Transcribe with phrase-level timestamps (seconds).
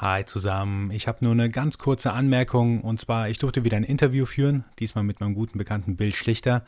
[0.00, 3.84] Hi zusammen, ich habe nur eine ganz kurze Anmerkung und zwar, ich durfte wieder ein
[3.84, 6.64] Interview führen, diesmal mit meinem guten Bekannten Bill Schlichter.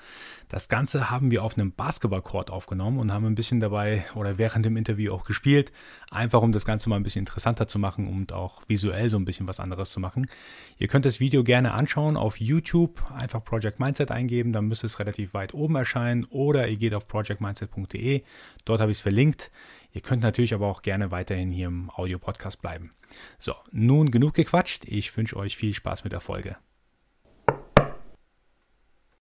[0.49, 4.65] Das Ganze haben wir auf einem Basketballcourt aufgenommen und haben ein bisschen dabei oder während
[4.65, 5.73] dem Interview auch gespielt,
[6.13, 9.25] einfach um das Ganze mal ein bisschen interessanter zu machen und auch visuell so ein
[9.25, 10.31] bisschen was anderes zu machen.
[10.79, 15.01] Ihr könnt das Video gerne anschauen auf YouTube, einfach Project Mindset eingeben, dann müsste es
[15.01, 18.23] relativ weit oben erscheinen oder ihr geht auf projectmindset.de,
[18.65, 19.51] dort habe ich es verlinkt.
[19.97, 22.93] Ihr könnt natürlich aber auch gerne weiterhin hier im Audio-Podcast bleiben.
[23.39, 24.85] So, nun genug gequatscht.
[24.85, 26.57] Ich wünsche euch viel Spaß mit der Folge.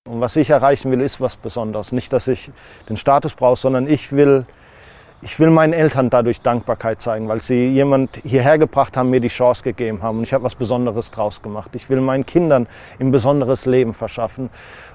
[0.03, 1.93] Und was ich erreichen will, ist was Besonderes.
[1.93, 2.51] Nicht, dass ich
[2.89, 4.45] den Status brauche, sondern ich will,
[5.21, 9.29] ich will meinen Eltern dadurch Dankbarkeit zeigen, weil sie jemand hierher gebracht haben, mir die
[9.29, 10.17] Chance gegeben haben.
[10.17, 11.71] Und ich habe was Besonderes draus gemacht.
[11.75, 12.67] Ich will meinen Kindern
[12.99, 14.49] ein besonderes Leben verschaffen.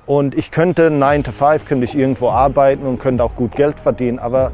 [0.04, 3.80] Und ich könnte 9 to 5, könnte ich irgendwo arbeiten und könnte auch gut Geld
[3.80, 4.18] verdienen.
[4.18, 4.52] Aber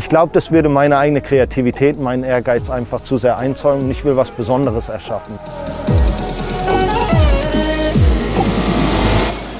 [0.00, 4.02] ich glaube, das würde meine eigene Kreativität, meinen Ehrgeiz einfach zu sehr einzäumen und ich
[4.02, 5.38] will was Besonderes erschaffen.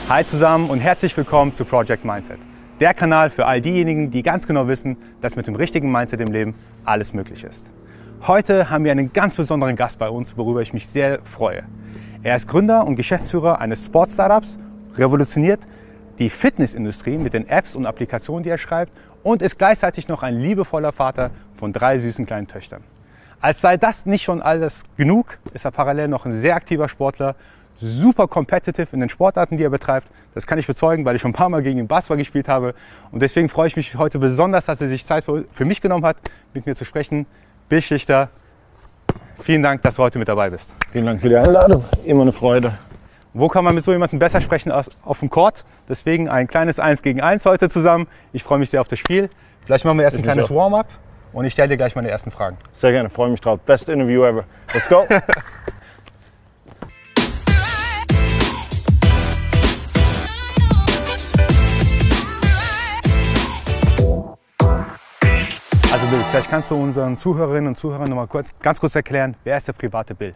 [0.08, 2.38] Hi zusammen und herzlich willkommen zu Project Mindset.
[2.80, 6.32] Der Kanal für all diejenigen, die ganz genau wissen, dass mit dem richtigen Mindset im
[6.32, 6.54] Leben
[6.86, 7.68] alles möglich ist.
[8.26, 11.64] Heute haben wir einen ganz besonderen Gast bei uns, worüber ich mich sehr freue.
[12.22, 14.58] Er ist Gründer und Geschäftsführer eines Sport-Startups,
[14.96, 15.60] revolutioniert
[16.20, 20.40] die Fitnessindustrie mit den Apps und Applikationen, die er schreibt und ist gleichzeitig noch ein
[20.40, 22.82] liebevoller Vater von drei süßen kleinen Töchtern.
[23.40, 27.36] Als sei das nicht schon alles genug, ist er parallel noch ein sehr aktiver Sportler,
[27.76, 30.08] super competitive in den Sportarten, die er betreibt.
[30.34, 32.74] Das kann ich bezeugen, weil ich schon ein paar Mal gegen ihn Basketball gespielt habe.
[33.10, 36.16] Und deswegen freue ich mich heute besonders, dass er sich Zeit für mich genommen hat,
[36.52, 37.26] mit mir zu sprechen.
[37.70, 38.28] Bill Schlichter,
[39.38, 40.74] vielen Dank, dass du heute mit dabei bist.
[40.92, 41.84] Vielen Dank für die Einladung.
[42.04, 42.78] Immer eine Freude.
[43.32, 45.64] Wo kann man mit so jemandem besser sprechen als auf dem Court?
[45.88, 48.08] Deswegen ein kleines 1 gegen 1 heute zusammen.
[48.32, 49.30] Ich freue mich sehr auf das Spiel.
[49.64, 50.88] Vielleicht machen wir erst ein kleines Warm-up
[51.32, 52.56] und ich stelle dir gleich meine ersten Fragen.
[52.72, 53.60] Sehr gerne, freue mich drauf.
[53.60, 54.42] Best Interview ever.
[54.74, 55.06] Let's go.
[65.92, 69.36] Also Bill, vielleicht kannst du unseren Zuhörerinnen und Zuhörern noch mal kurz, ganz kurz erklären,
[69.44, 70.34] wer ist der private Bill?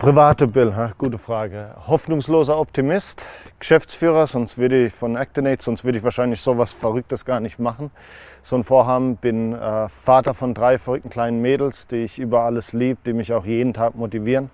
[0.00, 0.94] Private Bill, ha?
[0.96, 1.74] gute Frage.
[1.86, 3.22] Hoffnungsloser Optimist,
[3.58, 7.90] Geschäftsführer, sonst würde ich von Actinate, sonst würde ich wahrscheinlich sowas Verrücktes gar nicht machen.
[8.42, 12.72] So ein Vorhaben, bin äh, Vater von drei verrückten kleinen Mädels, die ich über alles
[12.72, 14.48] liebe, die mich auch jeden Tag motivieren.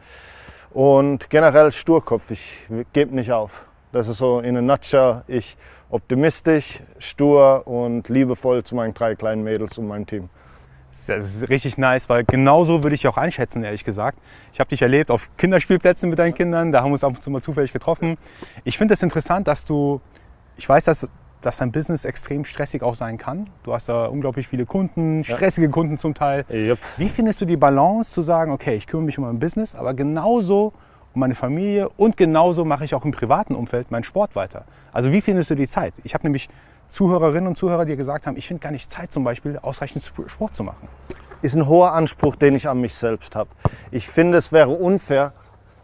[0.75, 3.67] Und generell Sturkopf, ich gebe nicht auf.
[3.93, 5.57] Das ist so in a nutshell, ich
[5.91, 10.29] optimistisch, stur und liebevoll zu meinen drei kleinen Mädels und meinem Team.
[11.07, 14.19] Das ist richtig nice, weil genauso würde ich dich auch einschätzen, ehrlich gesagt.
[14.53, 17.23] Ich habe dich erlebt auf Kinderspielplätzen mit deinen Kindern, da haben wir uns ab und
[17.23, 18.17] zu mal zufällig getroffen.
[18.65, 20.01] Ich finde es das interessant, dass du,
[20.57, 21.07] ich weiß, dass,
[21.43, 23.49] dass dein Business extrem stressig auch sein kann.
[23.63, 25.73] Du hast da unglaublich viele Kunden, stressige ja.
[25.73, 26.45] Kunden zum Teil.
[26.51, 26.79] Yep.
[26.97, 29.95] Wie findest du die Balance zu sagen, okay, ich kümmere mich um mein Business, aber
[29.95, 30.73] genauso
[31.15, 34.65] um meine Familie und genauso mache ich auch im privaten Umfeld meinen Sport weiter?
[34.93, 35.95] Also wie findest du die Zeit?
[36.05, 36.49] Ich habe nämlich
[36.89, 40.55] Zuhörerinnen und Zuhörer, die gesagt haben, ich finde gar nicht Zeit zum Beispiel, ausreichend Sport
[40.55, 40.89] zu machen?
[41.43, 43.51] Ist ein hoher Anspruch, den ich an mich selbst habe.
[43.91, 45.33] Ich finde, es wäre unfair,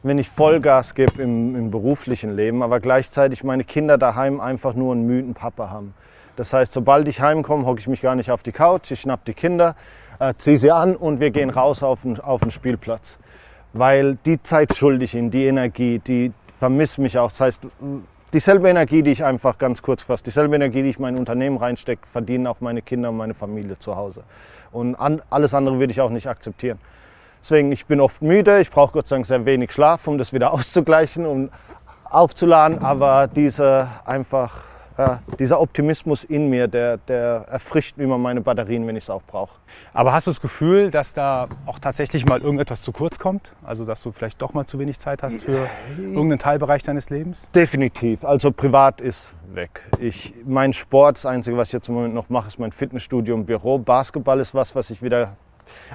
[0.02, 4.92] wenn ich Vollgas gebe im, im, beruflichen Leben, aber gleichzeitig meine Kinder daheim einfach nur
[4.92, 5.94] einen müden Papa haben.
[6.36, 9.24] Das heißt, sobald ich heimkomme, hocke ich mich gar nicht auf die Couch, ich schnapp
[9.24, 9.76] die Kinder,
[10.18, 13.18] äh, ziehe sie an und wir gehen raus auf den, auf den Spielplatz.
[13.74, 17.28] Weil die Zeit schulde ich ihnen, die Energie, die vermisst mich auch.
[17.28, 17.66] Das heißt,
[18.32, 21.56] dieselbe Energie, die ich einfach ganz kurz gefasst, dieselbe Energie, die ich in mein Unternehmen
[21.56, 24.24] reinstecke, verdienen auch meine Kinder und meine Familie zu Hause.
[24.70, 26.78] Und an, alles andere würde ich auch nicht akzeptieren.
[27.42, 30.32] Deswegen, ich bin oft müde, ich brauche Gott sei Dank sehr wenig Schlaf, um das
[30.32, 31.50] wieder auszugleichen, um
[32.04, 34.64] aufzuladen, aber diese einfach
[34.98, 39.22] ja, dieser Optimismus in mir, der, der erfrischt immer meine Batterien, wenn ich es auch
[39.22, 39.58] brauche.
[39.92, 43.52] Aber hast du das Gefühl, dass da auch tatsächlich mal irgendetwas zu kurz kommt?
[43.64, 47.48] Also dass du vielleicht doch mal zu wenig Zeit hast für irgendeinen Teilbereich deines Lebens?
[47.54, 48.24] Definitiv.
[48.24, 49.82] Also privat ist weg.
[49.98, 53.34] Ich, mein Sport, das Einzige, was ich jetzt im Moment noch mache, ist mein Fitnessstudio
[53.34, 53.78] im Büro.
[53.78, 55.36] Basketball ist was, was ich wieder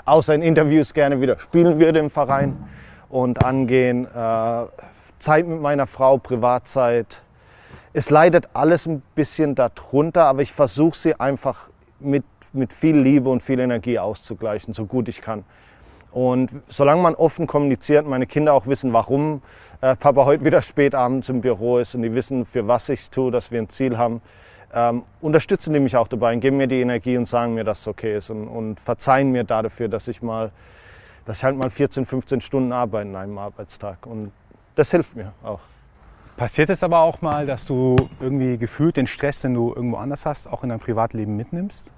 [0.06, 2.58] außer in Interviews gerne wieder spielen würde im Verein
[3.09, 4.05] und angehen.
[4.05, 4.66] Äh,
[5.20, 7.22] Zeit mit meiner Frau, Privatzeit
[7.94, 11.70] es leidet alles ein bisschen darunter, aber ich versuche sie einfach
[12.00, 15.44] mit, mit viel Liebe und viel Energie auszugleichen, so gut ich kann.
[16.12, 19.41] Und solange man offen kommuniziert, meine Kinder auch wissen, warum
[19.82, 23.02] äh, Papa heute wieder spät abends im Büro ist und die wissen, für was ich
[23.02, 24.22] es tue, dass wir ein Ziel haben,
[24.74, 27.82] ähm, unterstützen die mich auch dabei und geben mir die Energie und sagen mir, dass
[27.82, 30.52] es okay ist und, und verzeihen mir dafür, dass ich mal,
[31.26, 34.06] dass ich halt mal 14, 15 Stunden arbeite in einem Arbeitstag.
[34.06, 34.32] Und
[34.76, 35.62] das hilft mir auch.
[36.37, 40.28] Passiert es aber auch mal, dass du irgendwie gefühlt den Stress, den du irgendwo anders
[40.28, 41.91] hast, auch in dein Privatleben mitnimmst?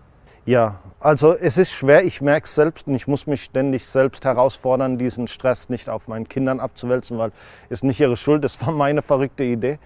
[0.46, 4.24] Ja, also es ist schwer, ich merke es selbst und ich muss mich ständig selbst
[4.24, 7.34] herausfordern, diesen Stress nicht auf meinen Kindern abzuwälzen, weil
[7.70, 9.78] es nicht ihre Schuld, das war meine verrückte Idee.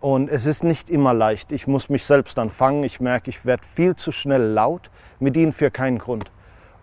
[0.00, 1.50] Und es ist nicht immer leicht.
[1.50, 2.84] Ich muss mich selbst dann fangen.
[2.84, 6.30] Ich merke, ich werde viel zu schnell laut mit ihnen für keinen Grund.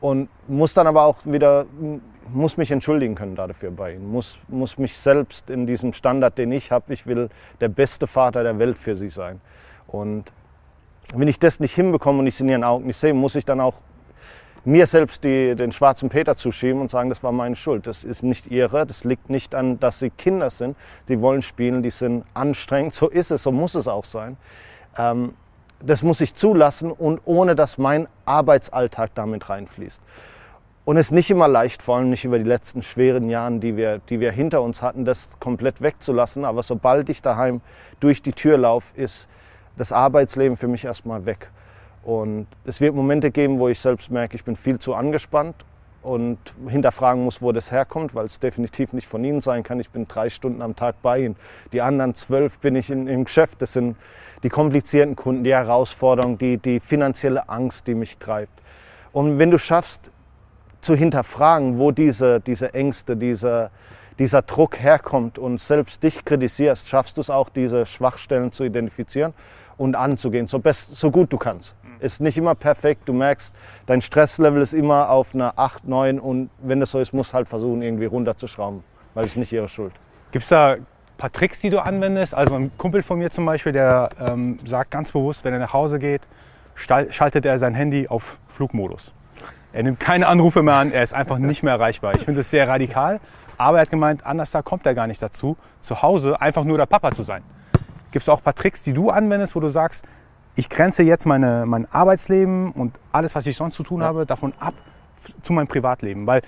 [0.01, 1.67] Und muss dann aber auch wieder,
[2.33, 4.11] muss mich entschuldigen können dafür bei ihnen.
[4.11, 7.29] Muss, muss mich selbst in diesem Standard, den ich habe, ich will
[7.61, 9.41] der beste Vater der Welt für sie sein.
[9.87, 10.31] Und
[11.13, 13.45] wenn ich das nicht hinbekomme und ich es in ihren Augen nicht sehe, muss ich
[13.45, 13.75] dann auch
[14.65, 17.85] mir selbst die, den schwarzen Peter zuschieben und sagen, das war meine Schuld.
[17.85, 20.75] Das ist nicht ihre, das liegt nicht an, dass sie Kinder sind.
[21.07, 22.95] Sie wollen spielen, die sind anstrengend.
[22.95, 24.37] So ist es, so muss es auch sein.
[24.97, 25.35] Ähm,
[25.81, 30.01] das muss ich zulassen und ohne, dass mein Arbeitsalltag damit reinfließt.
[30.85, 33.75] Und es ist nicht immer leicht, vor allem nicht über die letzten schweren Jahre, die
[33.75, 36.45] wir, die wir hinter uns hatten, das komplett wegzulassen.
[36.45, 37.61] Aber sobald ich daheim
[37.99, 39.27] durch die Tür laufe, ist
[39.77, 41.49] das Arbeitsleben für mich erstmal weg.
[42.03, 45.55] Und es wird Momente geben, wo ich selbst merke, ich bin viel zu angespannt
[46.03, 46.37] und
[46.67, 49.79] hinterfragen muss, wo das herkommt, weil es definitiv nicht von Ihnen sein kann.
[49.79, 51.35] Ich bin drei Stunden am Tag bei Ihnen.
[51.73, 53.59] Die anderen zwölf bin ich in, im Geschäft.
[53.59, 53.97] Das sind
[54.43, 58.61] die komplizierten Kunden, die Herausforderungen, die, die finanzielle Angst, die mich treibt.
[59.13, 60.11] Und wenn du schaffst,
[60.85, 63.71] zu hinterfragen, wo diese, diese Ängste, dieser,
[64.19, 69.33] dieser Druck herkommt und selbst dich kritisierst, schaffst du es auch, diese Schwachstellen zu identifizieren
[69.77, 73.07] und anzugehen, so, best, so gut du kannst ist nicht immer perfekt.
[73.07, 73.53] Du merkst,
[73.85, 77.47] dein Stresslevel ist immer auf einer 8, 9 und wenn das so ist, musst halt
[77.47, 78.83] versuchen, irgendwie runterzuschrauben,
[79.13, 79.93] weil es nicht ihre Schuld.
[80.31, 80.85] Gibt es da ein
[81.17, 82.35] paar Tricks, die du anwendest?
[82.35, 85.73] Also ein Kumpel von mir zum Beispiel, der ähm, sagt ganz bewusst, wenn er nach
[85.73, 86.21] Hause geht,
[86.75, 89.13] schaltet er sein Handy auf Flugmodus.
[89.75, 92.15] Er nimmt keine Anrufe mehr an, er ist einfach nicht mehr erreichbar.
[92.15, 93.19] Ich finde das sehr radikal,
[93.57, 96.77] aber er hat gemeint, anders da kommt er gar nicht dazu, zu Hause einfach nur
[96.77, 97.43] der Papa zu sein.
[98.11, 100.05] Gibt es auch ein paar Tricks, die du anwendest, wo du sagst,
[100.55, 104.07] ich grenze jetzt meine, mein Arbeitsleben und alles, was ich sonst zu tun ja.
[104.07, 104.75] habe, davon ab
[105.41, 106.25] zu meinem Privatleben.
[106.25, 106.41] Weil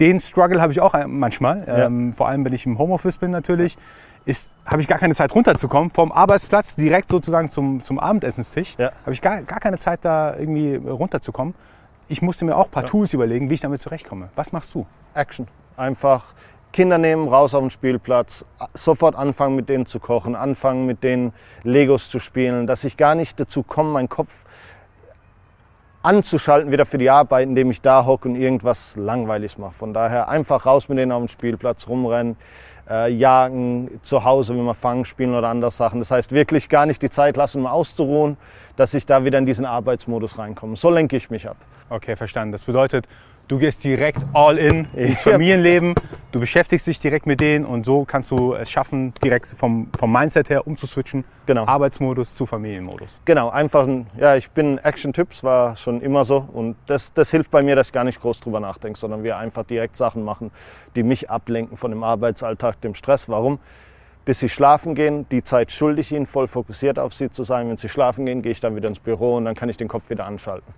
[0.00, 1.86] den Struggle habe ich auch manchmal, ja.
[1.86, 3.78] ähm, vor allem wenn ich im Homeoffice bin natürlich,
[4.24, 5.90] ist, habe ich gar keine Zeit runterzukommen.
[5.90, 8.90] Vom Arbeitsplatz direkt sozusagen zum, zum Abendessenstisch ja.
[9.02, 11.54] habe ich gar, gar keine Zeit da irgendwie runterzukommen.
[12.08, 14.30] Ich musste mir auch ein paar Tools überlegen, wie ich damit zurechtkomme.
[14.34, 14.86] Was machst du?
[15.14, 15.46] Action.
[15.76, 16.34] Einfach
[16.72, 18.44] Kinder nehmen, raus auf den Spielplatz,
[18.74, 21.32] sofort anfangen mit denen zu kochen, anfangen mit denen
[21.62, 24.44] Legos zu spielen, dass ich gar nicht dazu komme, meinen Kopf
[26.02, 29.74] anzuschalten wieder für die Arbeit, indem ich da hocke und irgendwas langweilig mache.
[29.74, 32.36] Von daher einfach raus mit denen auf den Spielplatz, rumrennen,
[32.88, 36.00] äh, jagen, zu Hause, wenn wir fangen, spielen oder andere Sachen.
[36.00, 38.36] Das heißt wirklich gar nicht die Zeit lassen, um auszuruhen,
[38.76, 40.76] dass ich da wieder in diesen Arbeitsmodus reinkomme.
[40.76, 41.56] So lenke ich mich ab.
[41.90, 42.52] Okay, verstanden.
[42.52, 43.06] Das bedeutet,
[43.48, 45.94] du gehst direkt all in ins Familienleben,
[46.32, 50.12] du beschäftigst dich direkt mit denen und so kannst du es schaffen, direkt vom, vom
[50.12, 51.66] Mindset her umzuswitchen, genau.
[51.66, 53.20] Arbeitsmodus zu Familienmodus.
[53.24, 57.50] Genau, einfach, ein, ja, ich bin Action-Typ, war schon immer so und das, das hilft
[57.50, 60.50] bei mir, dass ich gar nicht groß drüber nachdenke, sondern wir einfach direkt Sachen machen,
[60.94, 63.28] die mich ablenken von dem Arbeitsalltag, dem Stress.
[63.28, 63.58] Warum?
[64.24, 65.26] bis sie schlafen gehen.
[65.30, 67.68] Die Zeit schulde ich ihnen, voll fokussiert auf sie zu sein.
[67.68, 69.88] Wenn sie schlafen gehen, gehe ich dann wieder ins Büro und dann kann ich den
[69.88, 70.72] Kopf wieder anschalten.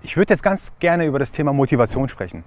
[0.00, 2.44] Ich würde jetzt ganz gerne über das Thema Motivation sprechen.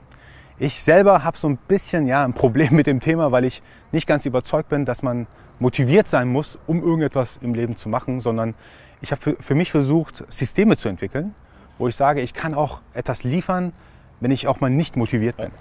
[0.57, 3.61] Ich selber habe so ein bisschen ja, ein Problem mit dem Thema, weil ich
[3.91, 5.27] nicht ganz überzeugt bin, dass man
[5.59, 8.55] motiviert sein muss, um irgendetwas im Leben zu machen, sondern
[9.01, 11.35] ich habe für, für mich versucht, Systeme zu entwickeln,
[11.77, 13.73] wo ich sage, ich kann auch etwas liefern,
[14.21, 15.51] wenn ich auch mal nicht motiviert bin.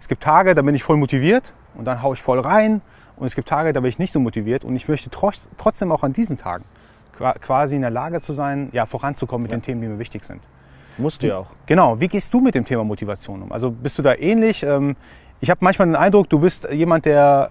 [0.00, 2.80] Es gibt Tage, da bin ich voll motiviert und dann haue ich voll rein
[3.18, 6.02] und es gibt Tage, da bin ich nicht so motiviert und ich möchte trotzdem auch
[6.02, 6.64] an diesen Tagen
[7.18, 9.58] quasi in der Lage zu sein, ja, voranzukommen mit ja.
[9.58, 10.40] den Themen, die mir wichtig sind.
[10.98, 11.46] Musst du ja auch.
[11.66, 12.00] Genau.
[12.00, 13.52] Wie gehst du mit dem Thema Motivation um?
[13.52, 14.62] Also bist du da ähnlich?
[14.62, 14.96] Ähm,
[15.40, 17.50] ich habe manchmal den Eindruck, du bist jemand, der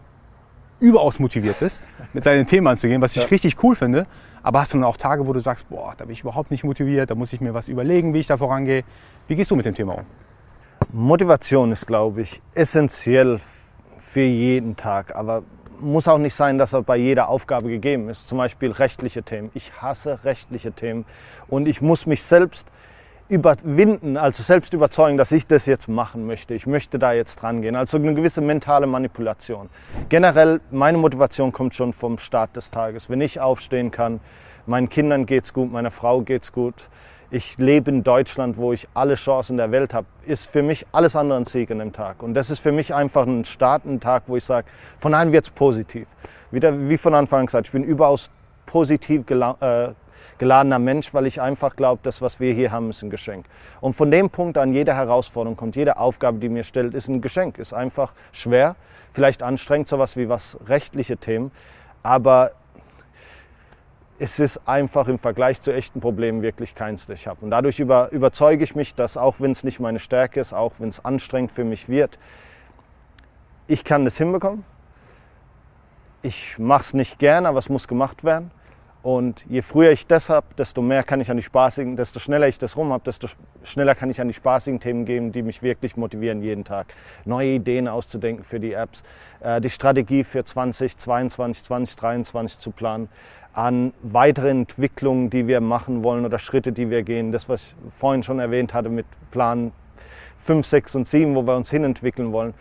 [0.79, 3.29] überaus motiviert ist, mit seinen Themen anzugehen, was ich ja.
[3.29, 4.05] richtig cool finde.
[4.43, 6.63] Aber hast du dann auch Tage, wo du sagst, boah, da bin ich überhaupt nicht
[6.63, 8.83] motiviert, da muss ich mir was überlegen, wie ich da vorangehe.
[9.27, 10.05] Wie gehst du mit dem Thema um?
[10.91, 13.39] Motivation ist, glaube ich, essentiell
[14.08, 15.16] für jeden Tag.
[15.16, 15.44] Aber
[15.80, 18.30] muss auch nicht sein, dass er bei jeder Aufgabe gegeben ist.
[18.30, 19.52] Zum Beispiel rechtliche Themen.
[19.54, 21.06] Ich hasse rechtliche Themen
[21.50, 22.68] und ich muss mich selbst
[23.30, 26.54] überwinden, also selbst überzeugen, dass ich das jetzt machen möchte.
[26.54, 27.76] Ich möchte da jetzt dran gehen.
[27.76, 29.70] Also eine gewisse mentale Manipulation.
[30.08, 33.10] Generell, meine Motivation kommt schon vom Start des Tages.
[33.10, 34.22] Wenn ich aufstehen kann,
[34.66, 36.90] meinen Kindern geht's gut, meiner Frau geht's gut,
[37.29, 41.15] ich lebe in Deutschland, wo ich alle Chancen der Welt habe, ist für mich alles
[41.15, 42.24] andere ein Sieg in dem Tag.
[42.24, 44.67] Und das ist für mich einfach ein Start, ein Tag, wo ich sage,
[45.00, 46.07] von einem wird es positiv.
[46.51, 48.29] Wieder, wie von Anfang gesagt, ich bin überaus
[48.65, 49.89] positiv äh,
[50.38, 53.46] geladener Mensch, weil ich einfach glaube, das, was wir hier haben, ist ein Geschenk.
[53.81, 57.19] Und von dem Punkt an, jede Herausforderung kommt, jede Aufgabe, die mir stellt, ist ein
[57.19, 57.57] Geschenk.
[57.57, 58.75] Ist einfach schwer,
[59.13, 61.51] vielleicht anstrengend, sowas wie was rechtliche Themen.
[62.03, 62.51] Aber
[64.19, 67.41] es ist einfach im Vergleich zu echten Problemen wirklich keins, das ich habe.
[67.41, 70.74] Und dadurch über, überzeuge ich mich, dass auch wenn es nicht meine Stärke ist, auch
[70.79, 72.17] wenn es anstrengend für mich wird,
[73.67, 74.63] ich kann das hinbekommen.
[76.24, 78.51] Ich mache es nicht gern, aber es muss gemacht werden.
[79.03, 82.47] Und je früher ich das habe, desto mehr kann ich an die spaßigen, desto schneller
[82.47, 83.27] ich das rum habe, desto
[83.63, 86.88] schneller kann ich an die spaßigen Themen gehen, die mich wirklich motivieren jeden Tag.
[87.24, 89.03] Neue Ideen auszudenken für die Apps,
[89.39, 93.07] äh, die Strategie für 2022, 2023 zu planen,
[93.58, 97.32] an weiteren Entwicklungen, die wir machen wollen oder Schritte, die wir gehen.
[97.32, 99.72] Das, was ich vorhin schon erwähnt hatte mit Plan
[100.38, 102.54] 5, 6 und 7, wo wir uns hinentwickeln wollen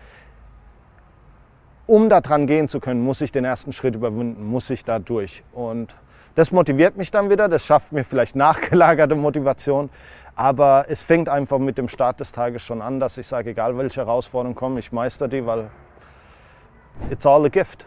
[1.86, 4.98] um da dran gehen zu können, muss ich den ersten Schritt überwinden, muss ich da
[4.98, 5.42] durch.
[5.52, 5.96] Und
[6.34, 9.88] das motiviert mich dann wieder, das schafft mir vielleicht nachgelagerte Motivation.
[10.34, 13.78] Aber es fängt einfach mit dem Start des Tages schon an, dass ich sage, egal
[13.78, 15.70] welche Herausforderungen kommen, ich meister die, weil
[17.10, 17.86] it's all a gift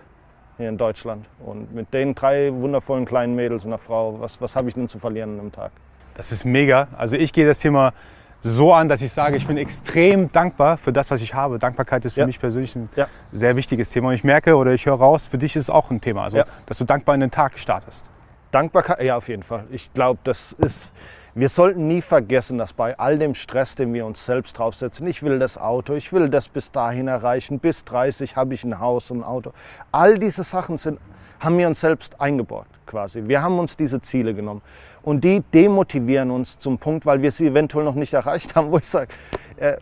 [0.59, 1.25] hier in Deutschland.
[1.43, 4.87] Und mit den drei wundervollen kleinen Mädels und einer Frau, was, was habe ich denn
[4.87, 5.71] zu verlieren am Tag?
[6.15, 6.89] Das ist mega.
[6.97, 7.93] Also ich gehe das Thema
[8.41, 11.59] so an, dass ich sage, ich bin extrem dankbar für das, was ich habe.
[11.59, 12.25] Dankbarkeit ist für ja.
[12.25, 13.07] mich persönlich ein ja.
[13.31, 14.09] sehr wichtiges Thema.
[14.09, 16.23] Und ich merke oder ich höre raus, für dich ist es auch ein Thema.
[16.23, 16.45] Also, ja.
[16.65, 18.09] dass du dankbar in den Tag startest.
[18.51, 19.65] Dankbarkeit, ja, auf jeden Fall.
[19.71, 20.91] Ich glaube, das ist,
[21.35, 25.21] wir sollten nie vergessen, dass bei all dem Stress, den wir uns selbst draufsetzen, ich
[25.23, 29.11] will das Auto, ich will das bis dahin erreichen, bis 30 habe ich ein Haus
[29.11, 29.51] und ein Auto.
[29.91, 30.99] All diese Sachen sind,
[31.39, 33.23] haben wir uns selbst eingebaut quasi.
[33.27, 34.61] Wir haben uns diese Ziele genommen.
[35.01, 38.77] Und die demotivieren uns zum Punkt, weil wir sie eventuell noch nicht erreicht haben, wo
[38.77, 39.09] ich sage,
[39.57, 39.77] äh,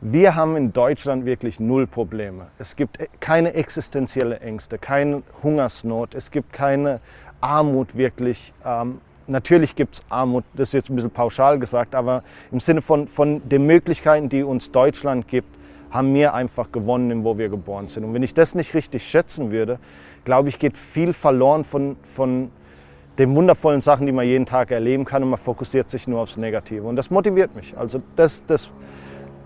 [0.00, 2.48] wir haben in Deutschland wirklich null Probleme.
[2.58, 7.00] Es gibt e, keine existenzielle Ängste, keine Hungersnot, es gibt keine
[7.40, 8.52] Armut wirklich.
[8.64, 12.82] Ähm, natürlich gibt es Armut, das ist jetzt ein bisschen pauschal gesagt, aber im Sinne
[12.82, 15.48] von, von den Möglichkeiten, die uns Deutschland gibt,
[15.90, 18.04] haben wir einfach gewonnen, wo wir geboren sind.
[18.04, 19.78] Und wenn ich das nicht richtig schätzen würde,
[20.24, 22.50] glaube ich, geht viel verloren von, von
[23.18, 26.36] den wundervollen Sachen, die man jeden Tag erleben kann und man fokussiert sich nur aufs
[26.36, 26.82] Negative.
[26.82, 27.76] Und das motiviert mich.
[27.78, 28.70] Also das, das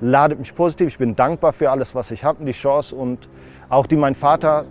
[0.01, 0.89] ladet mich positiv.
[0.89, 3.29] Ich bin dankbar für alles, was ich habe, die Chance und
[3.69, 4.65] auch die mein Vater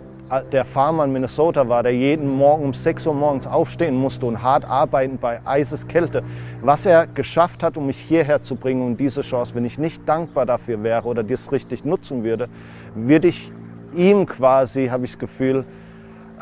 [0.52, 4.42] der Farmer in Minnesota war, der jeden Morgen um 6 Uhr morgens aufstehen musste und
[4.42, 6.22] hart arbeiten bei Eiseskälte.
[6.62, 10.06] Was er geschafft hat, um mich hierher zu bringen und diese Chance, wenn ich nicht
[10.08, 12.48] dankbar dafür wäre oder das richtig nutzen würde,
[12.94, 13.50] würde ich
[13.94, 15.64] ihm quasi, habe ich das Gefühl,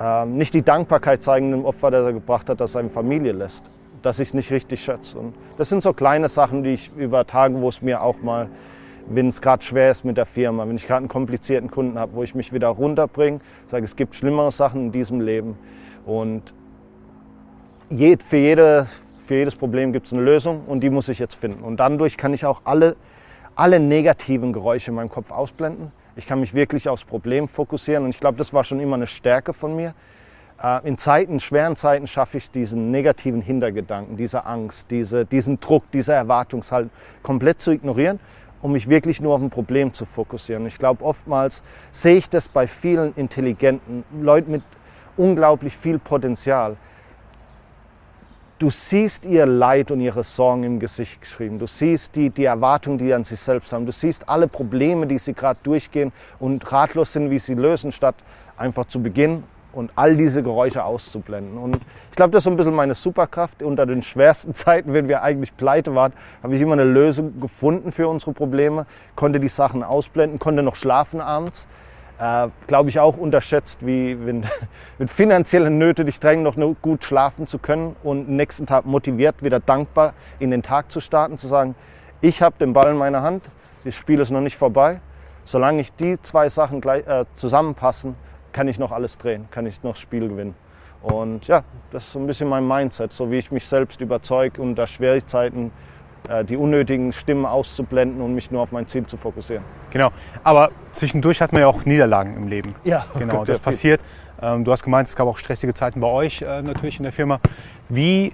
[0.01, 3.65] ähm, nicht die Dankbarkeit zeigen dem Opfer, das er gebracht hat, dass seine Familie lässt,
[4.03, 5.19] dass ich es nicht richtig schätze.
[5.19, 8.49] Und das sind so kleine Sachen, die ich über Tage, wo es mir auch mal
[9.09, 12.15] wenn es gerade schwer ist mit der Firma, wenn ich gerade einen komplizierten Kunden habe,
[12.15, 15.57] wo ich mich wieder runterbringe, sage, es gibt schlimmere Sachen in diesem Leben
[16.05, 16.43] und
[17.89, 18.87] für, jede,
[19.25, 21.63] für jedes Problem gibt es eine Lösung und die muss ich jetzt finden.
[21.63, 22.97] Und dadurch kann ich auch alle,
[23.55, 25.93] alle negativen Geräusche in meinem Kopf ausblenden.
[26.17, 29.07] Ich kann mich wirklich aufs Problem fokussieren und ich glaube, das war schon immer eine
[29.07, 29.95] Stärke von mir.
[30.61, 35.61] Äh, in Zeiten, schweren Zeiten schaffe ich es, diesen negativen Hintergedanken, diese Angst, diese, diesen
[35.61, 36.91] Druck, diese Erwartungshaltung
[37.23, 38.19] komplett zu ignorieren
[38.63, 40.67] um mich wirklich nur auf ein Problem zu fokussieren.
[40.67, 44.63] Ich glaube, oftmals sehe ich das bei vielen intelligenten Leuten mit
[45.17, 46.77] unglaublich viel Potenzial.
[48.59, 51.59] Du siehst ihr Leid und ihre Sorgen im Gesicht geschrieben.
[51.59, 53.85] Du siehst die, die Erwartungen, die sie an sich selbst haben.
[53.85, 58.15] Du siehst alle Probleme, die sie gerade durchgehen und ratlos sind, wie sie lösen, statt
[58.57, 59.45] einfach zu beginnen
[59.77, 61.59] und all diese Geräusche auszublenden.
[61.59, 61.77] Und
[62.11, 63.63] ich glaube, das ist so ein bisschen meine Superkraft.
[63.63, 67.93] Unter den schwersten Zeiten, wenn wir eigentlich pleite waren, habe ich immer eine Lösung gefunden
[67.93, 71.67] für unsere Probleme, konnte die Sachen ausblenden, konnte noch schlafen abends.
[72.19, 74.45] Äh, glaube ich auch unterschätzt, wie wenn
[74.99, 79.61] mit finanziellen Nöte dich drängen, noch gut schlafen zu können und nächsten Tag motiviert, wieder
[79.61, 81.75] dankbar in den Tag zu starten, zu sagen,
[82.23, 83.45] ich habe den Ball in meiner Hand,
[83.85, 85.01] das Spiel ist noch nicht vorbei.
[85.45, 88.17] Solange ich die zwei Sachen gleich, äh, zusammenpassen,
[88.57, 90.55] kann ich noch alles drehen, kann ich noch das Spiel gewinnen.
[91.03, 94.63] Und ja, das ist so ein bisschen mein Mindset, so wie ich mich selbst überzeuge,
[94.63, 95.73] unter Schwierigkeiten
[96.31, 99.63] äh, die unnötigen Stimmen auszublenden und mich nur auf mein Ziel zu fokussieren.
[99.91, 100.11] Genau,
[100.43, 102.75] aber zwischendurch hat man ja auch Niederlagen im Leben.
[102.83, 104.01] Ja, genau, das passiert.
[104.41, 107.13] Ähm, du hast gemeint, es gab auch stressige Zeiten bei euch äh, natürlich in der
[107.13, 107.41] Firma.
[107.91, 108.33] Wie,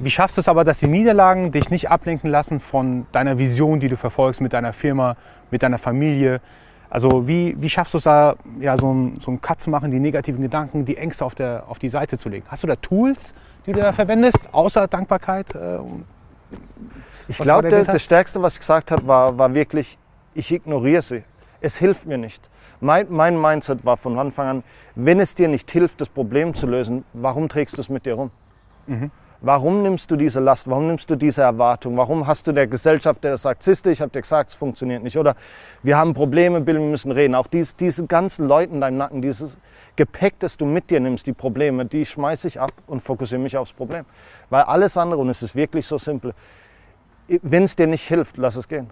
[0.00, 3.78] wie schaffst du es aber, dass die Niederlagen dich nicht ablenken lassen von deiner Vision,
[3.78, 5.16] die du verfolgst mit deiner Firma,
[5.52, 6.40] mit deiner Familie?
[6.92, 9.98] Also wie, wie schaffst du es da, ja, so einen so Cut zu machen, die
[9.98, 12.44] negativen Gedanken, die Ängste auf, der, auf die Seite zu legen?
[12.48, 13.32] Hast du da Tools,
[13.64, 15.54] die du da verwendest, außer Dankbarkeit?
[15.54, 15.78] Äh,
[17.28, 19.96] ich glaube, das Stärkste, was ich gesagt habe, war, war wirklich,
[20.34, 21.24] ich ignoriere sie.
[21.62, 22.50] Es hilft mir nicht.
[22.80, 26.66] Mein, mein Mindset war von Anfang an, wenn es dir nicht hilft, das Problem zu
[26.66, 28.30] lösen, warum trägst du es mit dir rum?
[28.86, 29.10] Mhm.
[29.44, 30.70] Warum nimmst du diese Last?
[30.70, 31.96] Warum nimmst du diese Erwartung?
[31.96, 35.18] Warum hast du der Gesellschaft, der sagt, siehste, ich habe dir gesagt, es funktioniert nicht.
[35.18, 35.34] Oder
[35.82, 37.34] wir haben Probleme, Bill, wir müssen reden.
[37.34, 39.56] Auch dies, diese ganzen Leute in deinem Nacken, dieses
[39.96, 43.56] Gepäck, das du mit dir nimmst, die Probleme, die schmeiße ich ab und fokussiere mich
[43.56, 44.04] aufs Problem.
[44.48, 46.34] Weil alles andere, und es ist wirklich so simpel,
[47.26, 48.90] wenn es dir nicht hilft, lass es gehen.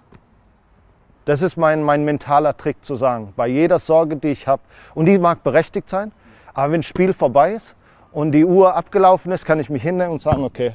[1.26, 3.32] Das ist mein, mein mentaler Trick zu sagen.
[3.36, 4.62] Bei jeder Sorge, die ich habe,
[4.96, 6.10] und die mag berechtigt sein,
[6.54, 7.76] aber wenn das Spiel vorbei ist
[8.12, 10.74] und die Uhr abgelaufen ist, kann ich mich hinnehmen und sagen, okay,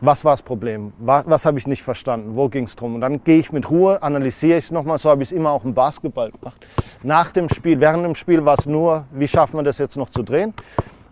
[0.00, 0.92] was war das Problem?
[0.98, 2.34] Was, was habe ich nicht verstanden?
[2.34, 2.94] Wo ging es drum?
[2.94, 4.98] Und dann gehe ich mit Ruhe, analysiere ich es nochmal.
[4.98, 6.66] So habe ich es immer auch im Basketball gemacht.
[7.02, 10.08] Nach dem Spiel, während dem Spiel war es nur, wie schaffen wir das jetzt noch
[10.08, 10.54] zu drehen?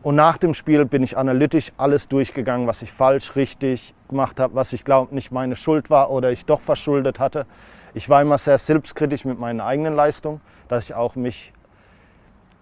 [0.02, 4.54] Und nach dem Spiel bin ich analytisch alles durchgegangen, was ich falsch, richtig gemacht habe,
[4.54, 7.47] was ich glaube nicht meine Schuld war oder ich doch verschuldet hatte.
[7.95, 11.52] Ich war immer sehr selbstkritisch mit meinen eigenen Leistungen, dass ich auch mich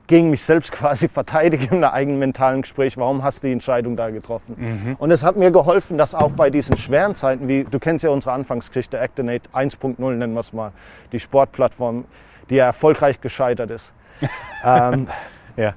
[0.06, 2.96] gegen mich selbst quasi verteidige in einem eigenen mentalen Gespräch.
[2.96, 4.54] Warum hast du die Entscheidung da getroffen?
[4.56, 4.96] Mhm.
[4.98, 8.10] Und es hat mir geholfen, dass auch bei diesen schweren Zeiten, wie du kennst ja
[8.10, 10.72] unsere Anfangsgeschichte, Actinate 1.0 nennen wir es mal,
[11.12, 12.04] die Sportplattform,
[12.50, 13.92] die ja erfolgreich gescheitert ist.
[14.64, 15.08] ähm,
[15.56, 15.74] ja.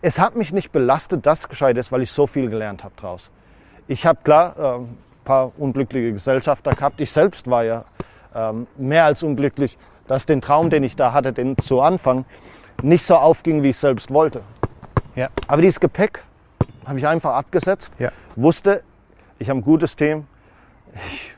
[0.00, 2.94] Es hat mich nicht belastet, dass es gescheitert ist, weil ich so viel gelernt habe
[2.96, 3.30] draus.
[3.88, 7.00] Ich habe klar äh, ein paar unglückliche Gesellschafter gehabt.
[7.00, 7.84] Ich selbst war ja
[8.34, 12.24] ähm, mehr als unglücklich, dass den Traum, den ich da hatte, den zu Anfang,
[12.82, 14.42] nicht so aufging, wie ich selbst wollte.
[15.14, 15.28] Ja.
[15.46, 16.22] Aber dieses Gepäck
[16.86, 18.10] habe ich einfach abgesetzt, ja.
[18.36, 18.82] wusste,
[19.38, 20.26] ich habe ein gutes Team,
[21.08, 21.34] ich,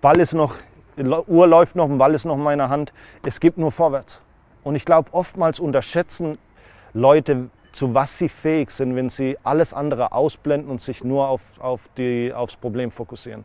[0.00, 0.54] Ball ist noch,
[0.96, 2.92] Uhr läuft noch, ein Ball ist noch in meiner Hand,
[3.24, 4.20] es gibt nur vorwärts.
[4.62, 6.38] Und ich glaube, oftmals unterschätzen
[6.92, 11.40] Leute, zu was sie fähig sind, wenn sie alles andere ausblenden und sich nur auf,
[11.60, 13.44] auf die, aufs Problem fokussieren.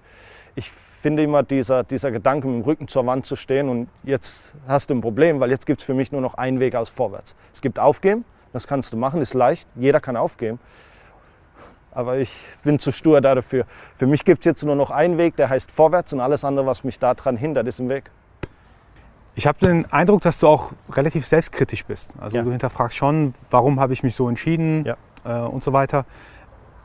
[0.56, 0.72] Ich
[1.06, 4.90] finde immer dieser, dieser Gedanke, mit dem Rücken zur Wand zu stehen und jetzt hast
[4.90, 7.36] du ein Problem, weil jetzt gibt es für mich nur noch einen Weg aus vorwärts.
[7.54, 10.58] Es gibt Aufgeben, das kannst du machen, ist leicht, jeder kann aufgeben.
[11.92, 12.34] Aber ich
[12.64, 13.68] bin zu stur dafür.
[13.96, 16.66] Für mich gibt es jetzt nur noch einen Weg, der heißt vorwärts und alles andere,
[16.66, 18.10] was mich daran hindert, ist im Weg.
[19.36, 22.16] Ich habe den Eindruck, dass du auch relativ selbstkritisch bist.
[22.20, 22.44] Also ja.
[22.44, 24.98] du hinterfragst schon, warum habe ich mich so entschieden ja.
[25.24, 26.04] äh, und so weiter.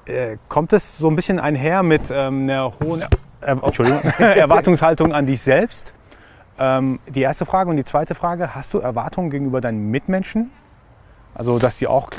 [0.05, 3.03] Äh, kommt es so ein bisschen einher mit ähm, einer hohen
[3.41, 5.95] Entschuldigung, Erwartungshaltung an dich selbst.
[6.59, 10.51] Ähm, die erste Frage und die zweite Frage, hast du Erwartungen gegenüber deinen Mitmenschen?
[11.33, 12.11] Also, dass sie auch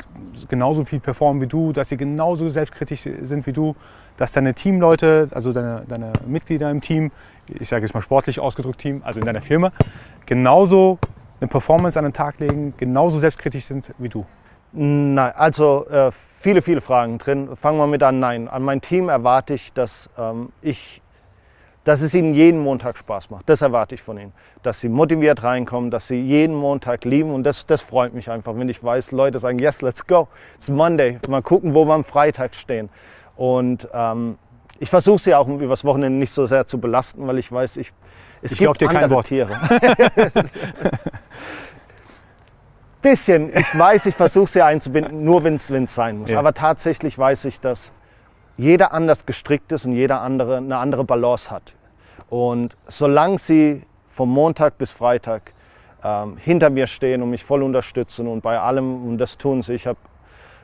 [0.48, 3.76] genauso viel performen wie du, dass sie genauso selbstkritisch sind wie du,
[4.18, 7.12] dass deine Teamleute, also deine, deine Mitglieder im Team,
[7.48, 9.74] ich sage jetzt mal sportlich ausgedrückt Team, also in deiner Firma,
[10.26, 10.98] genauso
[11.40, 14.26] eine Performance an den Tag legen, genauso selbstkritisch sind wie du?
[14.72, 17.50] Nein, also äh, viele, viele Fragen drin.
[17.58, 18.20] Fangen wir mit an.
[18.22, 21.01] Nein, an mein Team erwarte ich, dass ähm, ich
[21.84, 23.50] dass es ihnen jeden Montag Spaß macht.
[23.50, 24.34] Das erwarte ich von ihnen.
[24.62, 27.34] Dass sie motiviert reinkommen, dass sie jeden Montag lieben.
[27.34, 30.28] Und das, das freut mich einfach, wenn ich weiß, Leute sagen, yes, let's go.
[30.58, 31.20] It's Monday.
[31.28, 32.90] Mal gucken, wo wir am Freitag stehen.
[33.36, 34.38] Und ähm,
[34.80, 37.92] ich versuche sie auch übers Wochenende nicht so sehr zu belasten, weil ich weiß, ich,
[38.44, 39.28] es ich gibt dir andere kein Wort.
[39.28, 39.50] Tiere.
[43.02, 43.56] Bisschen.
[43.56, 46.30] Ich weiß, ich versuche sie einzubinden, nur wenn es sein muss.
[46.30, 46.38] Ja.
[46.38, 47.92] Aber tatsächlich weiß ich, dass
[48.58, 51.74] jeder anders gestrickt ist und jeder andere eine andere Balance hat.
[52.30, 55.54] Und solange sie vom Montag bis Freitag
[56.04, 59.74] ähm, hinter mir stehen und mich voll unterstützen und bei allem, und das tun sie,
[59.74, 59.98] ich habe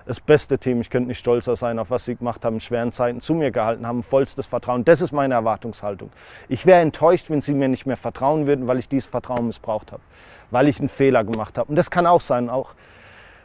[0.06, 2.93] das beste Team, ich könnte nicht stolzer sein, auf was sie gemacht haben, in schweren
[2.93, 4.86] Zeiten zu mir gehalten haben, vollstes Vertrauen.
[4.86, 6.10] Das ist meine Erwartungshaltung.
[6.47, 9.91] Ich wäre enttäuscht, wenn sie mir nicht mehr vertrauen würden, weil ich dieses Vertrauen missbraucht
[9.91, 10.02] habe,
[10.50, 11.69] weil ich einen Fehler gemacht habe.
[11.69, 12.73] Und das kann auch sein, auch.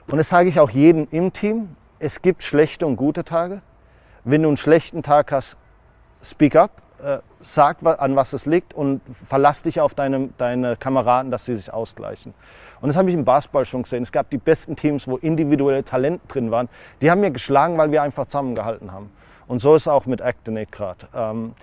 [0.09, 1.75] Und das sage ich auch jedem im Team.
[1.99, 3.61] Es gibt schlechte und gute Tage.
[4.25, 5.57] Wenn du einen schlechten Tag hast,
[6.23, 11.33] speak up, äh, sag, an was es liegt und verlass dich auf deine, deine Kameraden,
[11.33, 12.33] dass sie sich ausgleichen.
[12.81, 14.05] Und das habe ich im Basketball schon gesehen.
[14.05, 16.69] Es gab die besten Teams, wo individuelle Talente drin waren.
[17.01, 19.11] Die haben mir geschlagen, weil wir einfach zusammengehalten haben.
[19.49, 21.07] Und so ist es auch mit Actinate gerade.
[21.15, 21.55] Ähm,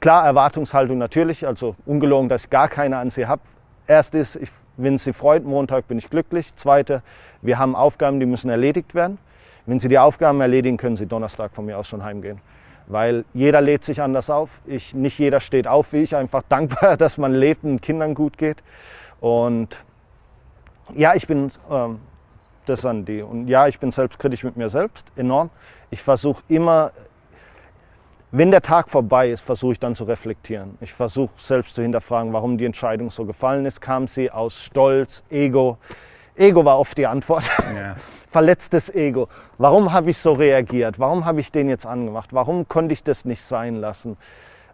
[0.00, 3.42] klar, Erwartungshaltung natürlich, also ungelogen, dass ich gar keine an sie habe.
[3.86, 6.56] Erst ist, ich, wenn sie freut, Montag bin ich glücklich.
[6.56, 7.02] Zweite,
[7.42, 9.18] wir haben Aufgaben, die müssen erledigt werden.
[9.66, 12.40] Wenn Sie die Aufgaben erledigen, können Sie Donnerstag von mir aus schon heimgehen.
[12.86, 14.60] Weil jeder lädt sich anders auf.
[14.66, 16.16] Ich, nicht jeder steht auf wie ich.
[16.16, 18.58] Einfach dankbar, dass man lebt und Kindern gut geht.
[19.20, 19.78] Und
[20.94, 22.00] ja, ich bin ähm,
[22.66, 23.22] das an die.
[23.22, 25.50] Und ja, ich bin selbstkritisch mit mir selbst, enorm.
[25.90, 26.92] Ich versuche immer,
[28.30, 30.78] wenn der Tag vorbei ist, versuche ich dann zu reflektieren.
[30.80, 33.80] Ich versuche selbst zu hinterfragen, warum die Entscheidung so gefallen ist.
[33.80, 35.78] Kam sie aus Stolz, Ego?
[36.36, 37.50] Ego war oft die Antwort.
[37.74, 37.96] Ja.
[38.30, 39.28] Verletztes Ego.
[39.58, 40.98] Warum habe ich so reagiert?
[40.98, 42.32] Warum habe ich den jetzt angemacht?
[42.32, 44.16] Warum konnte ich das nicht sein lassen?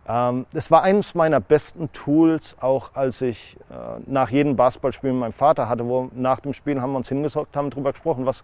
[0.09, 5.21] Ähm, das war eines meiner besten Tools, auch als ich äh, nach jedem Basketballspiel mit
[5.21, 8.43] meinem Vater hatte, wo nach dem Spiel haben wir uns hingesorgt, haben darüber gesprochen, was,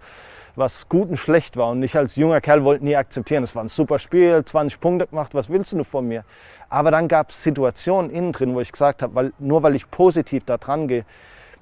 [0.56, 1.70] was gut und schlecht war.
[1.70, 5.06] Und ich als junger Kerl wollte nie akzeptieren, es war ein super Spiel, 20 Punkte
[5.06, 6.24] gemacht, was willst du von mir?
[6.68, 9.90] Aber dann gab es Situationen innen drin, wo ich gesagt habe, weil, nur weil ich
[9.90, 11.06] positiv da dran gehe,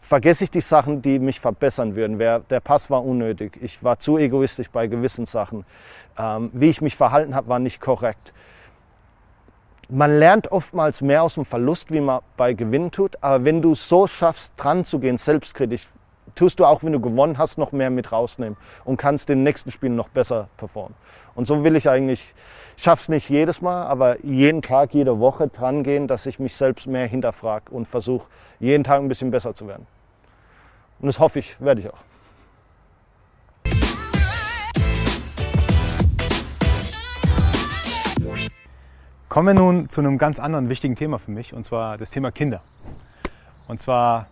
[0.02, 2.18] vergesse ich die Sachen, die mich verbessern würden.
[2.18, 3.58] Der Pass war unnötig.
[3.62, 5.64] Ich war zu egoistisch bei gewissen Sachen.
[6.18, 8.34] Ähm, wie ich mich verhalten habe, war nicht korrekt.
[9.88, 13.16] Man lernt oftmals mehr aus dem Verlust, wie man bei Gewinn tut.
[13.22, 15.88] Aber wenn du so schaffst, dran zu gehen, selbstkritisch,
[16.34, 19.70] tust du auch, wenn du gewonnen hast, noch mehr mit rausnehmen und kannst den nächsten
[19.70, 20.94] Spiel noch besser performen.
[21.34, 22.34] Und so will ich eigentlich,
[22.76, 26.56] ich schaff's nicht jedes Mal, aber jeden Tag, jede Woche dran gehen, dass ich mich
[26.56, 28.28] selbst mehr hinterfrage und versuche,
[28.60, 29.86] jeden Tag ein bisschen besser zu werden.
[31.00, 31.98] Und das hoffe ich, werde ich auch.
[39.32, 42.30] Kommen wir nun zu einem ganz anderen wichtigen Thema für mich, und zwar das Thema
[42.30, 42.60] Kinder.
[43.66, 44.26] Und zwar,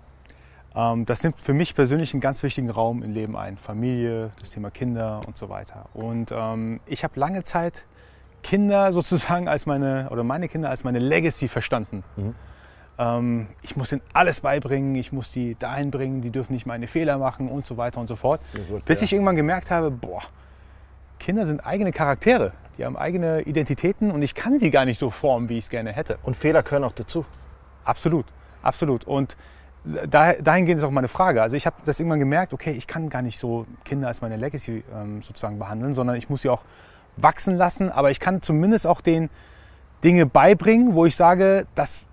[0.74, 3.56] das nimmt für mich persönlich einen ganz wichtigen Raum im Leben ein.
[3.56, 5.86] Familie, das Thema Kinder und so weiter.
[5.94, 7.84] Und ähm, ich habe lange Zeit
[8.42, 12.04] Kinder sozusagen als meine, oder meine Kinder als meine Legacy verstanden.
[12.16, 12.34] Mhm.
[12.98, 16.86] Ähm, ich muss ihnen alles beibringen, ich muss die dahin bringen, die dürfen nicht meine
[16.86, 18.40] Fehler machen und so weiter und so fort.
[18.68, 19.06] Gut, Bis ja.
[19.06, 20.22] ich irgendwann gemerkt habe, boah,
[21.18, 25.10] Kinder sind eigene Charaktere, die haben eigene Identitäten und ich kann sie gar nicht so
[25.10, 26.18] formen, wie ich es gerne hätte.
[26.22, 27.24] Und Fehler gehören auch dazu.
[27.84, 28.26] Absolut,
[28.62, 29.04] absolut.
[29.04, 29.36] Und
[29.84, 31.42] dahingehend ist auch meine Frage.
[31.42, 34.36] Also ich habe das irgendwann gemerkt, okay, ich kann gar nicht so Kinder als meine
[34.36, 36.64] Legacy ähm, sozusagen behandeln, sondern ich muss sie auch
[37.16, 39.30] wachsen lassen, aber ich kann zumindest auch den
[40.04, 42.06] Dinge beibringen, wo ich sage, das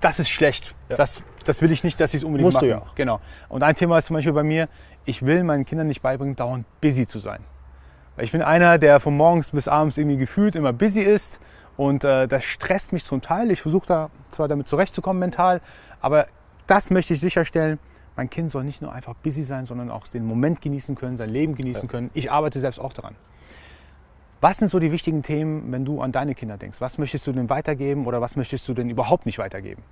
[0.00, 0.74] das ist schlecht.
[0.88, 0.96] Ja.
[0.96, 2.68] Das, das will ich nicht, dass sie es unbedingt Musst machen.
[2.68, 2.82] Du ja.
[2.94, 3.20] Genau.
[3.48, 4.68] Und ein Thema ist zum Beispiel bei mir,
[5.04, 7.40] ich will meinen Kindern nicht beibringen, dauernd busy zu sein.
[8.16, 11.40] Weil ich bin einer, der von morgens bis abends irgendwie gefühlt immer busy ist
[11.76, 13.50] und äh, das stresst mich zum Teil.
[13.50, 15.60] Ich versuche da zwar damit zurechtzukommen mental,
[16.00, 16.26] aber
[16.68, 17.78] das möchte ich sicherstellen.
[18.16, 21.30] Mein Kind soll nicht nur einfach busy sein, sondern auch den Moment genießen können, sein
[21.30, 21.88] Leben genießen ja.
[21.88, 22.10] können.
[22.14, 23.14] Ich arbeite selbst auch daran.
[24.40, 26.80] Was sind so die wichtigen Themen, wenn du an deine Kinder denkst?
[26.80, 29.82] Was möchtest du denn weitergeben oder was möchtest du denn überhaupt nicht weitergeben?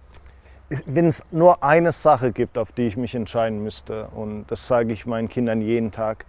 [0.87, 4.93] Wenn es nur eine Sache gibt, auf die ich mich entscheiden müsste, und das sage
[4.93, 6.27] ich meinen Kindern jeden Tag,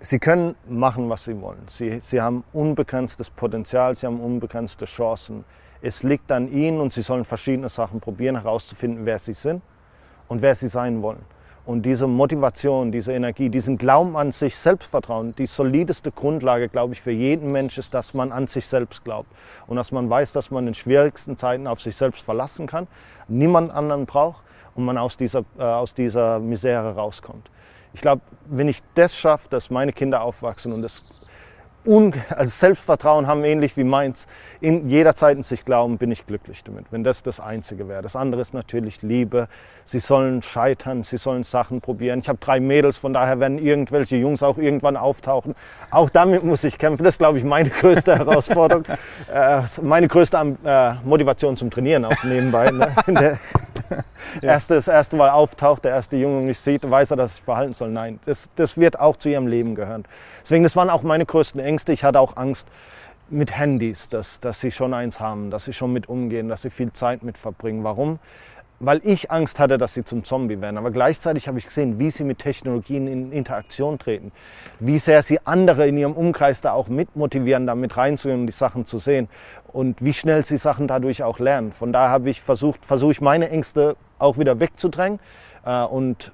[0.00, 1.62] sie können machen, was sie wollen.
[1.68, 5.44] Sie, sie haben unbegrenztes Potenzial, sie haben unbegrenzte Chancen.
[5.80, 9.62] Es liegt an ihnen und sie sollen verschiedene Sachen probieren, herauszufinden, wer sie sind
[10.26, 11.24] und wer sie sein wollen.
[11.68, 17.02] Und diese Motivation, diese Energie, diesen Glauben an sich, Selbstvertrauen, die solideste Grundlage, glaube ich,
[17.02, 19.30] für jeden Mensch ist, dass man an sich selbst glaubt.
[19.66, 22.86] Und dass man weiß, dass man in schwierigsten Zeiten auf sich selbst verlassen kann,
[23.28, 24.42] niemand anderen braucht
[24.76, 27.50] und man aus dieser, äh, aus dieser Misere rauskommt.
[27.92, 31.02] Ich glaube, wenn ich das schaffe, dass meine Kinder aufwachsen und das
[31.84, 34.26] Un also Selbstvertrauen haben, ähnlich wie meins,
[34.60, 38.02] in jeder Zeit in sich glauben, bin ich glücklich damit, wenn das das Einzige wäre.
[38.02, 39.48] Das andere ist natürlich Liebe.
[39.84, 42.18] Sie sollen scheitern, sie sollen Sachen probieren.
[42.18, 45.54] Ich habe drei Mädels, von daher werden irgendwelche Jungs auch irgendwann auftauchen.
[45.90, 47.04] Auch damit muss ich kämpfen.
[47.04, 48.84] Das ist, glaube ich, meine größte Herausforderung.
[49.32, 52.70] äh, meine größte äh, Motivation zum Trainieren auch nebenbei.
[52.70, 52.92] Ne?
[54.42, 57.42] Der erste, das erste Mal auftaucht, der erste Junge mich sieht, weiß er, dass ich
[57.42, 57.90] verhalten soll.
[57.90, 60.04] Nein, das, das wird auch zu ihrem Leben gehören.
[60.42, 61.92] Deswegen, das waren auch meine größten Ängste.
[61.92, 62.66] Ich hatte auch Angst
[63.30, 66.70] mit Handys, dass, dass sie schon eins haben, dass sie schon mit umgehen, dass sie
[66.70, 67.84] viel Zeit mit verbringen.
[67.84, 68.18] Warum?
[68.80, 70.78] Weil ich Angst hatte, dass sie zum Zombie werden.
[70.78, 74.30] Aber gleichzeitig habe ich gesehen, wie sie mit Technologien in Interaktion treten,
[74.78, 78.52] wie sehr sie andere in ihrem Umkreis da auch mitmotivieren, da mit reinzugehen und die
[78.52, 79.28] Sachen zu sehen
[79.72, 81.72] und wie schnell sie Sachen dadurch auch lernen.
[81.72, 85.18] Von daher habe ich versucht, versuche ich meine Ängste auch wieder wegzudrängen
[85.66, 86.32] äh, und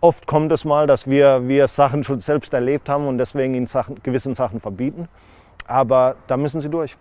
[0.00, 3.66] Oft kommt es mal, dass wir, wir Sachen schon selbst erlebt haben und deswegen in
[3.66, 5.08] Sachen, gewissen Sachen verbieten.
[5.66, 6.96] Aber da müssen sie durch.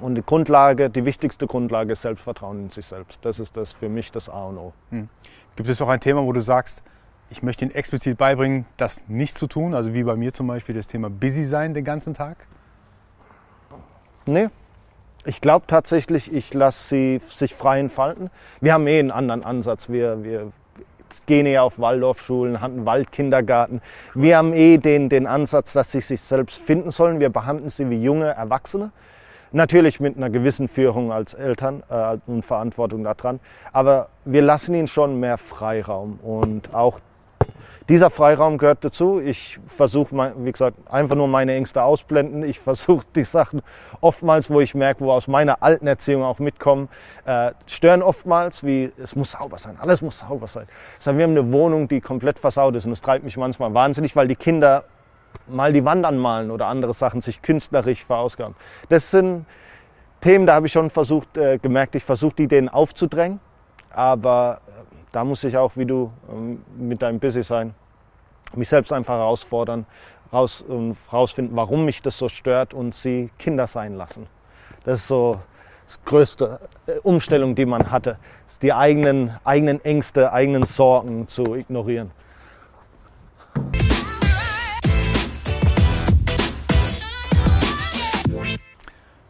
[0.00, 3.18] Und die Grundlage, die wichtigste Grundlage ist Selbstvertrauen in sich selbst.
[3.22, 4.72] Das ist das für mich das A und O.
[4.90, 5.08] Hm.
[5.56, 6.82] Gibt es auch ein Thema, wo du sagst,
[7.30, 9.74] ich möchte ihnen explizit beibringen, das nicht zu tun?
[9.74, 12.36] Also wie bei mir zum Beispiel das Thema Busy sein den ganzen Tag?
[14.26, 14.48] Nee.
[15.26, 18.30] Ich glaube tatsächlich, ich lasse sie sich frei entfalten.
[18.60, 19.90] Wir haben eh einen anderen Ansatz.
[19.90, 20.52] Wir, wir
[21.26, 23.80] gehen eher auf Waldorfschulen, haben einen Waldkindergarten.
[24.14, 27.20] Wir haben eh den, den Ansatz, dass sie sich selbst finden sollen.
[27.20, 28.92] Wir behandeln sie wie junge Erwachsene.
[29.52, 33.40] Natürlich mit einer gewissen Führung als Eltern äh, und Verantwortung daran.
[33.72, 36.20] Aber wir lassen ihnen schon mehr Freiraum.
[36.22, 37.00] Und auch
[37.88, 39.20] dieser Freiraum gehört dazu.
[39.20, 42.42] Ich versuche, wie gesagt, einfach nur meine Ängste ausblenden.
[42.42, 43.62] Ich versuche die Sachen
[44.00, 46.88] oftmals, wo ich merke, wo aus meiner alten Erziehung auch mitkommen,
[47.24, 50.66] äh, stören oftmals, wie es muss sauber sein, alles muss sauber sein.
[50.96, 54.14] Das wir haben eine Wohnung, die komplett versaut ist und es treibt mich manchmal wahnsinnig,
[54.16, 54.84] weil die Kinder
[55.46, 58.54] mal die Wand anmalen oder andere Sachen sich künstlerisch verausgaben.
[58.88, 59.46] Das sind
[60.20, 63.40] Themen, da habe ich schon versucht, äh, gemerkt, ich versuche die denen aufzudrängen.
[63.90, 64.60] Aber
[65.12, 67.74] da muss ich auch, wie du ähm, mit deinem Busy sein,
[68.54, 69.86] mich selbst einfach herausfordern,
[70.32, 74.26] raus, und rausfinden, warum mich das so stört und sie Kinder sein lassen.
[74.84, 75.40] Das ist so
[75.86, 81.54] das größte äh, Umstellung, die man hatte, ist die eigenen, eigenen Ängste, eigenen Sorgen zu
[81.54, 82.12] ignorieren.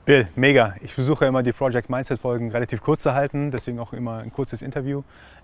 [0.05, 0.75] Bill, mega.
[0.81, 4.33] Ich versuche immer die Project Mindset Folgen relativ kurz zu halten, deswegen auch immer ein
[4.33, 5.03] kurzes Interview.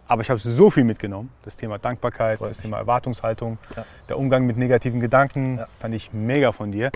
[0.08, 1.30] Aber ich habe so viel mitgenommen.
[1.44, 3.84] Das Thema Dankbarkeit, das Thema Erwartungshaltung, ja.
[4.08, 5.66] der Umgang mit negativen Gedanken, ja.
[5.78, 6.90] fand ich mega von dir.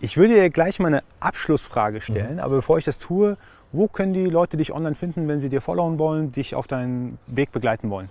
[0.00, 2.40] Ich würde dir gleich mal eine Abschlussfrage stellen, mhm.
[2.40, 3.36] aber bevor ich das tue,
[3.72, 7.18] wo können die Leute dich online finden, wenn sie dir followen wollen, dich auf deinen
[7.26, 8.08] Weg begleiten wollen?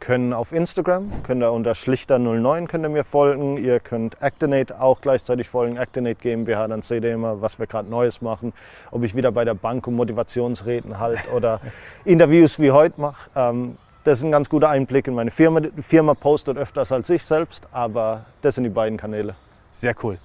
[0.00, 3.56] Können auf Instagram, könnt ihr unter schlichter09 könnt ihr mir folgen.
[3.56, 7.88] Ihr könnt Actinate auch gleichzeitig folgen, Actinate GmbH, dann seht ihr immer, was wir gerade
[7.88, 8.52] Neues machen.
[8.90, 11.60] Ob ich wieder bei der Bank um Motivationsreden halt oder
[12.04, 13.30] Interviews wie heute mache.
[13.34, 15.60] Ähm, das ist ein ganz guter Einblick in meine Firma.
[15.60, 19.34] Die Firma postet öfters als ich selbst, aber das sind die beiden Kanäle.
[19.72, 20.18] Sehr cool.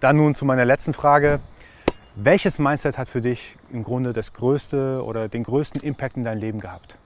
[0.00, 1.40] Dann nun zu meiner letzten Frage.
[2.14, 6.38] Welches Mindset hat für dich im Grunde das größte oder den größten Impact in dein
[6.38, 6.98] Leben gehabt?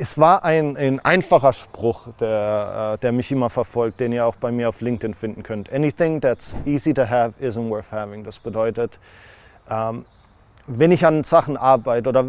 [0.00, 4.36] Es war ein, ein einfacher Spruch, der, äh, der mich immer verfolgt, den ihr auch
[4.36, 5.72] bei mir auf LinkedIn finden könnt.
[5.72, 8.22] Anything that's easy to have isn't worth having.
[8.22, 8.96] Das bedeutet,
[9.68, 10.04] ähm,
[10.68, 12.24] wenn ich an Sachen arbeite oder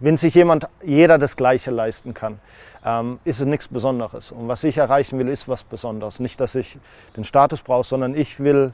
[0.00, 2.40] wenn sich jemand, jeder das Gleiche leisten kann,
[2.82, 4.32] ähm, ist es nichts Besonderes.
[4.32, 6.18] Und was ich erreichen will, ist was Besonderes.
[6.18, 6.78] Nicht, dass ich
[7.14, 8.72] den Status brauche, sondern ich will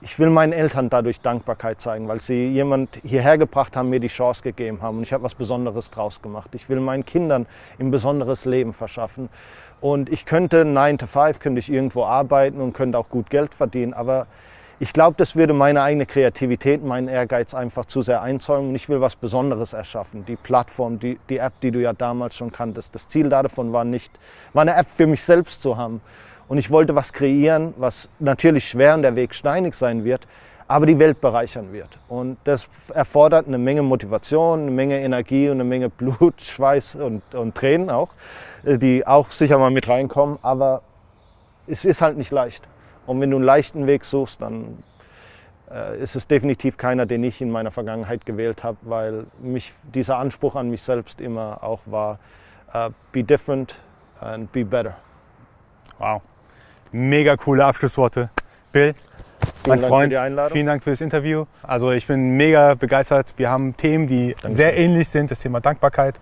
[0.00, 4.08] ich will meinen Eltern dadurch Dankbarkeit zeigen, weil sie jemand hierher gebracht haben, mir die
[4.08, 4.98] Chance gegeben haben.
[4.98, 6.50] Und ich habe was Besonderes draus gemacht.
[6.54, 7.46] Ich will meinen Kindern
[7.80, 9.28] ein besonderes Leben verschaffen.
[9.80, 13.54] Und ich könnte 9 to 5, könnte ich irgendwo arbeiten und könnte auch gut Geld
[13.54, 14.26] verdienen, aber
[14.80, 18.88] ich glaube, das würde meine eigene Kreativität, meinen Ehrgeiz einfach zu sehr einzäumen und ich
[18.88, 20.24] will was Besonderes erschaffen.
[20.24, 23.84] Die Plattform, die, die App, die du ja damals schon kanntest, das Ziel davon war
[23.84, 24.12] nicht,
[24.52, 26.00] war eine App für mich selbst zu haben,
[26.48, 30.26] und ich wollte was kreieren, was natürlich schwer und der Weg steinig sein wird,
[30.66, 31.98] aber die Welt bereichern wird.
[32.08, 37.22] Und das erfordert eine Menge Motivation, eine Menge Energie und eine Menge Blut, Schweiß und,
[37.34, 38.10] und Tränen auch,
[38.64, 40.38] äh, die auch sicher mal mit reinkommen.
[40.42, 40.82] Aber
[41.66, 42.68] es ist halt nicht leicht.
[43.06, 44.82] Und wenn du einen leichten Weg suchst, dann
[45.70, 50.18] äh, ist es definitiv keiner, den ich in meiner Vergangenheit gewählt habe, weil mich dieser
[50.18, 52.18] Anspruch an mich selbst immer auch war,
[52.74, 53.74] uh, be different
[54.20, 54.96] and be better.
[55.98, 56.20] Wow.
[56.92, 58.30] Mega coole Abschlussworte.
[58.72, 58.94] Bill,
[59.66, 60.14] mein Dank Freund,
[60.52, 61.44] vielen Dank für das Interview.
[61.62, 63.34] Also ich bin mega begeistert.
[63.36, 64.50] Wir haben Themen, die Dankeschön.
[64.50, 65.30] sehr ähnlich sind.
[65.30, 66.14] Das Thema Dankbarkeit,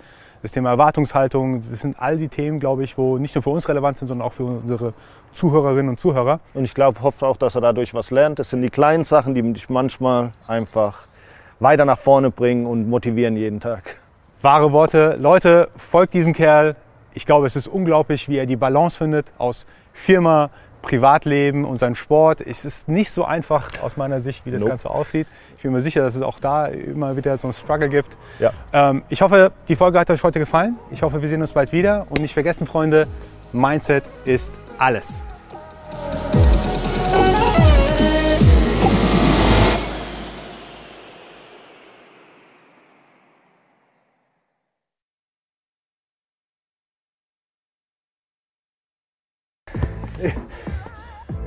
[0.42, 1.60] das Thema Erwartungshaltung.
[1.60, 4.26] Das sind all die Themen, glaube ich, wo nicht nur für uns relevant sind, sondern
[4.26, 4.92] auch für unsere
[5.32, 6.40] Zuhörerinnen und Zuhörer.
[6.54, 8.38] Und ich glaube, hoffe auch, dass er dadurch was lernt.
[8.38, 11.06] Das sind die kleinen Sachen, die dich manchmal einfach
[11.60, 13.96] weiter nach vorne bringen und motivieren jeden Tag.
[14.42, 15.16] Wahre Worte.
[15.18, 16.76] Leute, folgt diesem Kerl.
[17.14, 20.50] Ich glaube, es ist unglaublich, wie er die Balance findet aus Firma,
[20.82, 22.40] Privatleben und seinem Sport.
[22.40, 24.70] Es ist nicht so einfach aus meiner Sicht, wie das nope.
[24.70, 25.26] Ganze aussieht.
[25.56, 28.16] Ich bin mir sicher, dass es auch da immer wieder so einen Struggle gibt.
[28.38, 28.52] Ja.
[28.72, 30.78] Ähm, ich hoffe, die Folge hat euch heute gefallen.
[30.92, 32.06] Ich hoffe, wir sehen uns bald wieder.
[32.10, 33.08] Und nicht vergessen, Freunde,
[33.52, 35.22] Mindset ist alles.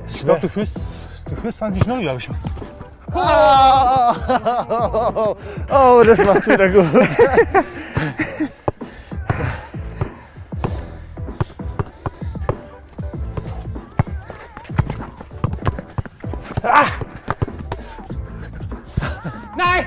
[0.06, 0.76] Ich glaube, du führst,
[1.28, 2.28] du führst 20-0, glaube ich.
[3.12, 5.36] Oh,
[5.70, 6.84] oh, das macht wieder gut.
[16.62, 16.86] ah!
[19.56, 19.86] Nein!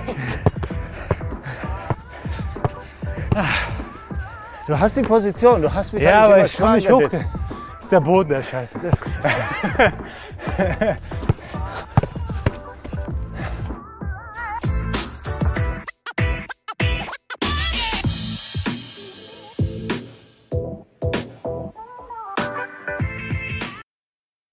[4.67, 7.02] Du hast die Position, du hast mich ja, aber ich komme nicht hoch.
[7.84, 8.80] Das ist der Boden, der Scheiße.